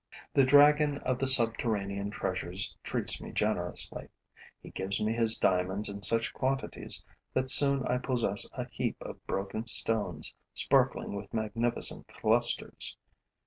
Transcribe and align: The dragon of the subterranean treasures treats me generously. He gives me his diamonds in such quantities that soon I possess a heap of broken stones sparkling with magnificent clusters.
The 0.33 0.43
dragon 0.43 0.97
of 0.97 1.19
the 1.19 1.27
subterranean 1.27 2.09
treasures 2.09 2.75
treats 2.83 3.21
me 3.21 3.31
generously. 3.31 4.09
He 4.59 4.71
gives 4.71 4.99
me 4.99 5.13
his 5.13 5.37
diamonds 5.37 5.89
in 5.89 6.01
such 6.01 6.33
quantities 6.33 7.05
that 7.35 7.51
soon 7.51 7.85
I 7.85 7.99
possess 7.99 8.49
a 8.53 8.67
heap 8.67 8.99
of 8.99 9.23
broken 9.27 9.67
stones 9.67 10.33
sparkling 10.55 11.13
with 11.15 11.31
magnificent 11.35 12.07
clusters. 12.07 12.97